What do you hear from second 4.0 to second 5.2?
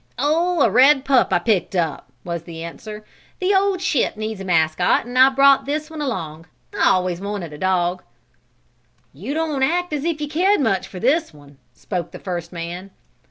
needs a mascot and